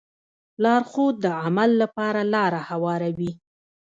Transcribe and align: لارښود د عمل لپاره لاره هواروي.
لارښود 0.63 1.15
د 1.25 1.27
عمل 1.43 1.71
لپاره 1.81 2.21
لاره 2.33 2.61
هواروي. 2.69 3.31